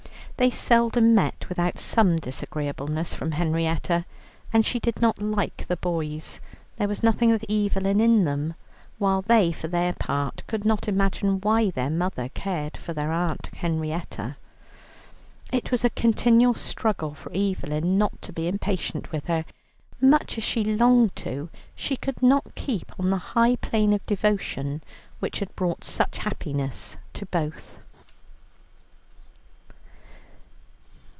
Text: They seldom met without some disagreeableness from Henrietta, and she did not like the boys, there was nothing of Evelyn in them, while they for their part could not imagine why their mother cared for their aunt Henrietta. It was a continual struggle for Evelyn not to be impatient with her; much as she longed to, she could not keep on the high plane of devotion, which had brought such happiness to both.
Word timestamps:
They 0.37 0.49
seldom 0.49 1.13
met 1.13 1.47
without 1.49 1.77
some 1.77 2.15
disagreeableness 2.15 3.13
from 3.13 3.33
Henrietta, 3.33 4.05
and 4.51 4.65
she 4.65 4.79
did 4.79 4.99
not 4.99 5.21
like 5.21 5.67
the 5.67 5.75
boys, 5.77 6.39
there 6.77 6.87
was 6.87 7.03
nothing 7.03 7.31
of 7.31 7.45
Evelyn 7.47 8.01
in 8.01 8.25
them, 8.25 8.55
while 8.97 9.21
they 9.21 9.51
for 9.51 9.67
their 9.67 9.93
part 9.93 10.41
could 10.47 10.65
not 10.65 10.87
imagine 10.87 11.41
why 11.41 11.69
their 11.69 11.91
mother 11.91 12.29
cared 12.29 12.75
for 12.75 12.91
their 12.91 13.11
aunt 13.11 13.51
Henrietta. 13.57 14.35
It 15.53 15.69
was 15.69 15.85
a 15.85 15.91
continual 15.91 16.55
struggle 16.55 17.13
for 17.13 17.31
Evelyn 17.35 17.99
not 17.99 18.19
to 18.23 18.33
be 18.33 18.47
impatient 18.47 19.11
with 19.11 19.25
her; 19.25 19.45
much 20.01 20.39
as 20.39 20.43
she 20.43 20.63
longed 20.63 21.15
to, 21.17 21.49
she 21.75 21.95
could 21.95 22.19
not 22.23 22.55
keep 22.55 22.91
on 22.99 23.11
the 23.11 23.17
high 23.37 23.57
plane 23.57 23.93
of 23.93 24.03
devotion, 24.07 24.81
which 25.19 25.37
had 25.37 25.55
brought 25.55 25.83
such 25.83 26.17
happiness 26.17 26.97
to 27.13 27.27
both. 27.27 27.77